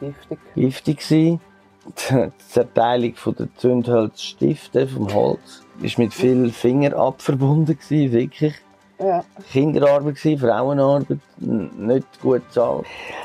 Giftig. 0.00 0.38
giftig 0.54 0.98
gewesen. 1.00 1.40
Die 1.86 2.30
Zerteilung 2.48 3.14
der 3.38 3.48
Zündholzstifte 3.56 4.86
vom 4.86 5.12
Holz 5.12 5.62
ist 5.82 5.98
mit 5.98 6.12
viel 6.12 6.50
Fingerab 6.50 7.22
verbunden 7.22 7.78
gewesen, 7.78 8.12
wirklich. 8.12 8.54
Ja. 8.98 9.24
Kinderarbeit 9.50 10.16
gewesen, 10.16 10.38
Frauenarbeit, 10.38 11.18
nicht 11.38 12.20
gut 12.20 12.46
bezahlt. 12.46 12.84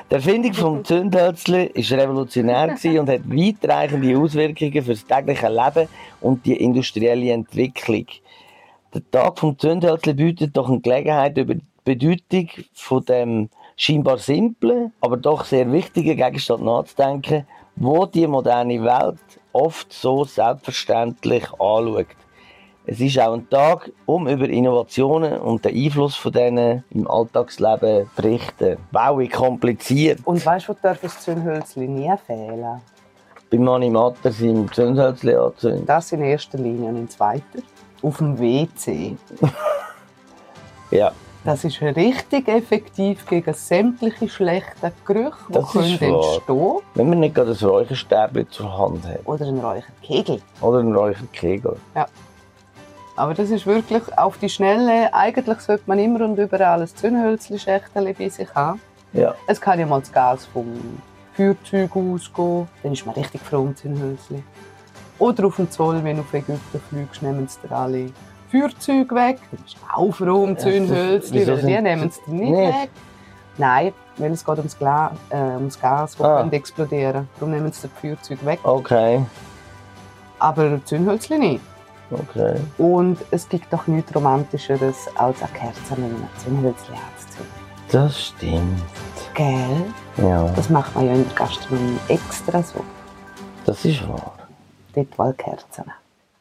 Die 0.10 0.16
Erfindung 0.16 0.54
vom 0.54 0.86
Zündhölzli 0.86 1.66
ist 1.74 1.92
revolutionär 1.92 2.70
gewesen 2.70 3.00
und 3.00 3.10
hat 3.10 3.30
weitreichende 3.30 4.18
Auswirkungen 4.18 4.84
für 4.84 4.94
das 4.94 5.06
tägliche 5.06 5.50
Leben 5.50 5.90
und 6.22 6.46
die 6.46 6.56
industrielle 6.56 7.32
Entwicklung. 7.32 8.06
Der 8.94 9.02
Tag 9.12 9.38
vom 9.38 9.60
Zündhölzli 9.60 10.14
bietet 10.14 10.56
doch 10.56 10.70
eine 10.70 10.80
Gelegenheit 10.80 11.38
über 11.38 11.56
die 11.56 11.66
Bedeutung 11.84 12.50
von 12.74 13.04
dem 13.04 13.50
scheinbar 13.76 14.18
simplen, 14.18 14.94
aber 15.02 15.18
doch 15.18 15.44
sehr 15.44 15.70
wichtigen 15.74 16.16
Gegenstand 16.16 16.64
nachzudenken, 16.64 17.46
wo 17.76 18.06
die 18.06 18.28
moderne 18.28 18.84
Welt 18.84 19.20
oft 19.52 19.92
so 19.92 20.24
selbstverständlich 20.24 21.46
anschaut. 21.54 22.08
Es 22.88 23.00
ist 23.00 23.20
auch 23.20 23.34
ein 23.34 23.50
Tag, 23.50 23.92
um 24.06 24.28
über 24.28 24.48
Innovationen 24.48 25.40
und 25.40 25.66
den 25.66 25.76
Einfluss 25.76 26.16
von 26.16 26.32
denen 26.32 26.84
im 26.92 27.10
Alltagsleben 27.10 28.06
zu 28.06 28.22
berichten. 28.22 28.78
Wow, 28.92 29.18
wie 29.18 29.28
kompliziert. 29.28 30.20
Und 30.24 30.46
weißt 30.46 30.68
du, 30.68 30.74
wo 30.74 30.78
darf 30.80 31.02
das 31.02 31.20
Zündhölzchen 31.20 31.96
nie 31.96 32.14
fehlen? 32.28 32.82
Bei 33.50 33.58
Mani 33.58 33.90
Matter 33.90 34.32
sind 34.32 34.56
im 34.56 34.72
Zündhölzli 34.72 35.34
anzünden. 35.34 35.86
Das 35.86 36.12
in 36.12 36.22
erster 36.22 36.60
Linie 36.60 36.90
und 36.90 36.98
in 36.98 37.10
zweiter 37.10 37.60
auf 38.02 38.18
dem 38.18 38.38
WC. 38.40 39.16
Ja, 40.92 41.12
Das 41.46 41.64
ist 41.64 41.80
richtig 41.80 42.48
effektiv 42.48 43.24
gegen 43.28 43.54
sämtliche 43.54 44.28
schlechte 44.28 44.92
Gerüche, 45.06 45.38
die 45.50 45.54
Das 45.54 45.72
können 45.72 45.94
ist 45.94 46.02
wahr. 46.02 46.34
entstehen 46.34 46.78
wenn 46.96 47.10
man 47.10 47.20
nicht 47.20 47.36
gerade 47.36 47.52
ein 47.52 47.66
Räucherstäbchen 47.68 48.50
zur 48.50 48.76
Hand 48.76 49.06
hat. 49.06 49.20
Oder 49.26 49.46
einen 49.46 49.60
Räucherkegel. 49.60 50.42
Oder 50.62 50.80
einen 50.80 50.96
Räucherkegel. 50.96 51.78
Aber 53.16 53.34
das 53.36 53.52
ist 53.52 53.68
wirklich 53.68 54.02
auf 54.18 54.40
die 54.40 54.50
Schnelle. 54.50 55.14
Eigentlich 55.14 55.60
sollte 55.60 55.84
man 55.86 56.00
immer 56.00 56.26
und 56.26 56.38
überall 56.40 56.82
ein 56.82 56.88
Zündhölzli-Schächtel 56.88 58.14
bei 58.18 58.28
sich 58.28 58.54
haben. 58.56 58.82
Ja, 59.14 59.36
Es 59.48 59.62
kann 59.62 59.80
ja 59.80 59.86
mal 59.86 60.00
das 60.00 60.12
Gas 60.12 60.48
vom 60.48 60.66
Feuerzeug 61.34 61.96
ausgehen. 61.96 62.68
Dann 62.82 62.92
ist 62.94 63.06
man 63.06 63.14
richtig 63.14 63.42
froh 63.42 63.60
um 63.60 63.76
Zündhölzli. 63.76 64.44
Oder 65.20 65.46
auf 65.46 65.58
dem 65.58 65.70
Zoll, 65.70 66.04
wenn 66.04 66.18
du 66.18 66.24
auf 66.24 66.34
Ägypten 66.34 66.82
fliegst, 66.90 67.22
nehmen 67.22 67.48
sie 67.48 67.60
dir 67.68 67.74
alle 67.76 68.10
Feuerzeug 68.52 69.12
weg. 69.14 69.40
Aufräumen, 69.94 70.58
Zündhölzchen, 70.58 71.48
weil 71.48 71.58
die 71.58 71.82
nehmen 71.82 72.08
es 72.10 72.28
nicht, 72.28 72.50
nicht? 72.52 72.74
weg. 72.74 72.90
Nein, 73.58 73.94
weil 74.18 74.32
es 74.32 74.44
geht 74.46 74.58
ums, 74.58 74.78
Gla 74.78 75.12
äh, 75.30 75.36
ums 75.56 75.80
Gas, 75.80 76.16
das 76.18 76.26
Ah. 76.28 76.42
könnte 76.42 76.56
explodieren. 76.58 77.28
Darum 77.36 77.52
nehmen 77.52 77.72
sie 77.72 77.84
das 77.88 77.92
Feuerzeug 78.02 78.46
weg. 78.46 78.60
Okay, 78.64 79.26
Aber 80.40 80.84
Zündhölzchen 80.86 81.40
nicht. 81.40 81.62
okay. 82.12 82.56
Und 82.78 83.18
es 83.32 83.48
gibt 83.48 83.72
doch 83.72 83.88
nichts 83.88 84.14
Romantischeres 84.14 85.08
als 85.16 85.42
eine 85.42 85.52
Kerze 85.54 85.96
mit 85.96 86.06
einem 86.06 86.28
Zündhölzchen 86.38 86.96
anzuzünden. 86.96 87.66
Das 87.92 88.22
stimmt. 88.28 88.84
Gell? 89.34 89.86
Ja, 90.18 90.48
Das 90.56 90.70
macht 90.70 90.94
man 90.96 91.06
ja 91.08 91.14
in 91.14 91.26
der 91.28 91.36
Gastronomie 91.36 91.98
extra 92.08 92.62
so. 92.62 92.84
das 93.66 93.84
ist 93.86 94.08
wahr. 94.08 94.34
Dort 94.94 95.18
mal 95.18 95.34
Kerzen. 95.34 95.92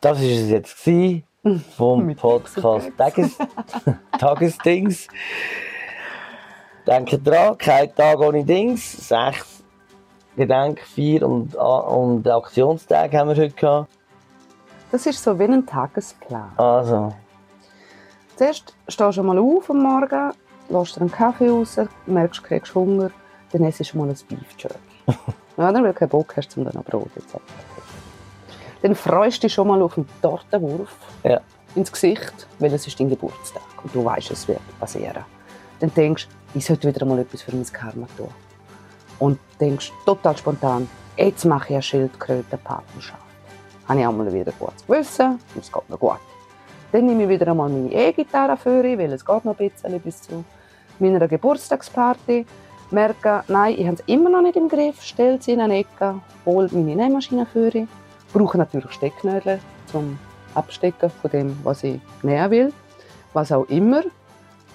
Das 0.00 0.18
war 0.18 0.24
es 0.24 0.48
jetzt 0.48 0.84
gewesen 0.84 1.24
vom 1.76 2.14
Podcast. 2.14 2.90
Tages 2.96 3.38
Tagesdings. 4.18 5.08
Denkt 6.86 7.26
dran, 7.26 7.56
kein 7.58 7.94
Tag 7.94 8.18
ohne 8.18 8.44
Dings. 8.44 9.08
Sechs 9.08 9.62
Gedenk-, 10.36 10.80
Vier- 10.80 11.26
und, 11.26 11.54
und 11.54 12.28
Aktionstage 12.28 13.18
haben 13.18 13.28
wir 13.28 13.36
heute 13.36 13.54
gehabt. 13.54 13.88
Das 14.90 15.06
ist 15.06 15.22
so 15.22 15.38
wie 15.38 15.44
ein 15.44 15.64
Tagesplan. 15.66 16.52
Also, 16.56 17.12
Zuerst 18.36 18.74
stehst 18.88 19.16
du 19.18 19.22
mal 19.22 19.38
auf 19.38 19.70
am 19.70 19.82
Morgen, 19.82 20.32
lässt 20.68 20.96
dir 20.96 21.02
einen 21.02 21.12
Kaffee 21.12 21.48
raus, 21.48 21.78
merkst, 22.06 22.40
du 22.40 22.46
kriegst 22.48 22.74
Hunger, 22.74 23.10
dann 23.52 23.62
isst 23.64 23.92
du 23.92 23.98
mal 23.98 24.08
ein 24.08 24.16
Beef 24.28 24.54
Jerky. 24.58 24.76
ja, 25.56 25.72
dann, 25.72 25.84
weil 25.84 25.92
du 25.92 25.98
keinen 25.98 26.08
Bock 26.08 26.36
hast, 26.36 26.56
um 26.56 26.64
dann 26.64 26.74
noch 26.74 26.84
Brot 26.84 27.10
etc. 27.16 27.36
Dann 28.84 28.94
freust 28.94 29.38
du 29.38 29.46
dich 29.46 29.54
schon 29.54 29.66
mal 29.66 29.80
auf 29.80 29.96
einen 29.96 30.06
Tortenwurf 30.20 30.94
Ja. 31.22 31.40
ins 31.74 31.90
Gesicht, 31.90 32.46
weil 32.58 32.70
es 32.74 32.86
ist 32.86 33.00
dein 33.00 33.08
Geburtstag 33.08 33.62
und 33.82 33.94
du 33.94 34.04
weißt, 34.04 34.30
es 34.30 34.46
wird 34.46 34.60
passieren. 34.78 35.24
Dann 35.80 35.90
denkst 35.94 36.28
du, 36.28 36.58
ich 36.58 36.66
sollte 36.66 36.88
wieder 36.88 37.06
mal 37.06 37.18
etwas 37.18 37.40
für 37.40 37.56
mein 37.56 37.64
Karma 37.72 38.06
tun. 38.18 38.28
Und 39.18 39.38
denkst 39.58 39.90
total 40.04 40.36
spontan, 40.36 40.86
jetzt 41.16 41.46
mache 41.46 41.68
ich 41.68 41.74
eine 41.76 41.82
Schildkrötenpartnerschaft. 41.82 43.22
Habe 43.88 44.00
ich 44.00 44.06
auch 44.06 44.12
mal 44.12 44.30
wieder 44.30 44.52
gutes 44.58 44.86
Gewissen, 44.86 45.40
und 45.54 45.64
es 45.64 45.72
geht 45.72 45.88
mir 45.88 45.96
gut. 45.96 46.18
Dann 46.92 47.06
nehme 47.06 47.22
ich 47.22 47.28
wieder 47.30 47.48
einmal 47.48 47.70
meine 47.70 47.90
E-Gitarre 47.90 48.58
für, 48.58 48.82
weil 48.84 49.12
es 49.14 49.24
geht 49.24 49.44
noch 49.46 49.58
ein 49.58 49.70
bisschen 49.70 50.00
bis 50.00 50.20
zu 50.20 50.44
meiner 50.98 51.26
Geburtstagsparty. 51.26 52.44
Merke, 52.90 53.44
nein, 53.48 53.76
ich 53.78 53.86
habe 53.86 53.96
es 53.96 54.02
immer 54.04 54.28
noch 54.28 54.42
nicht 54.42 54.56
im 54.56 54.68
Griff, 54.68 55.02
stelle 55.02 55.40
sie 55.40 55.52
in 55.52 55.62
eine 55.62 55.78
Ecke, 55.78 56.20
hole 56.44 56.68
meine 56.70 56.96
Nähmaschine 56.96 57.46
für, 57.46 57.72
brauche 58.34 58.58
natürlich 58.58 58.92
Stecknägel 58.92 59.60
zum 59.86 60.18
Abstecken 60.54 61.10
von 61.22 61.30
dem, 61.30 61.58
was 61.64 61.82
ich 61.84 62.00
nähen 62.22 62.50
will, 62.50 62.72
was 63.32 63.50
auch 63.50 63.64
immer. 63.68 64.02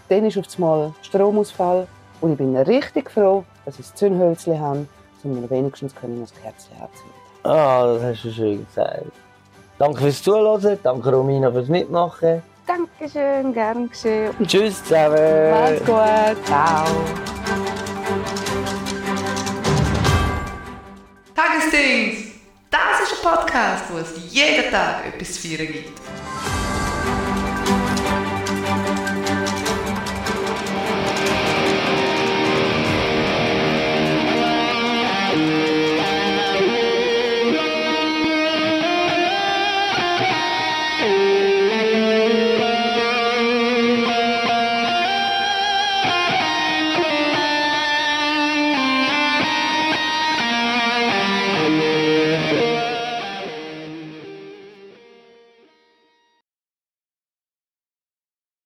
Dann 0.08 0.26
ist 0.26 0.38
auf 0.38 0.46
einmal 0.56 0.94
Stromausfall 1.04 1.88
und 2.22 2.32
ich 2.32 2.38
bin 2.38 2.58
richtig 2.58 3.12
froh, 3.12 3.44
dass 3.66 3.78
ich 3.78 3.86
das 3.86 3.96
Zündhölzchen 3.96 4.60
habe, 4.60 4.88
um 5.24 5.40
mir 5.40 5.50
wenigstens 5.50 5.94
können 5.94 6.22
das 6.22 6.34
Kerzchen 6.34 6.74
anzünden. 6.82 7.14
ah, 7.44 7.94
das 7.94 8.04
hast 8.04 8.24
du 8.24 8.32
schön 8.32 8.66
gesagt. 8.66 9.12
Danke 9.78 10.02
fürs 10.02 10.24
Zuhören, 10.24 10.80
danke 10.82 11.12
Romina 11.12 11.52
fürs 11.52 11.68
Mitmachen. 11.68 12.42
Dankeschön, 12.66 13.54
gern 13.54 13.90
geschehen. 13.90 14.34
Tschüss 14.46 14.84
zusammen. 14.84 15.52
Macht's 15.52 15.86
gut. 15.86 16.46
Ciao. 16.46 17.39
Podcast, 23.60 23.92
wo 23.92 23.98
es 23.98 24.34
jeden 24.34 24.72
Tag 24.72 25.06
etwas 25.06 25.34
zu 25.34 25.48
feiern 25.48 25.68
gibt. 25.68 26.09